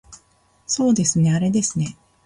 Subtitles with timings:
[0.65, 1.95] そうですねあれですね